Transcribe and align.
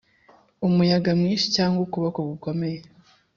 umuyaga 0.67 1.09
mwinshi 1.19 1.47
cyangwa 1.55 1.79
ukuboko 1.85 2.19
gukomeye? 2.29 2.79